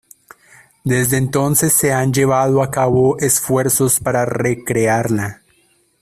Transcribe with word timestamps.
Desde 0.83 1.17
entonces, 1.17 1.73
se 1.73 1.93
han 1.93 2.11
llevado 2.11 2.63
a 2.63 2.71
cabo 2.71 3.19
esfuerzos 3.19 3.99
para 3.99 4.25
re-crearla. 4.25 5.43